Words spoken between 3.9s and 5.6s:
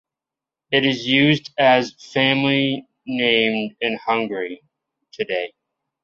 Hungary today.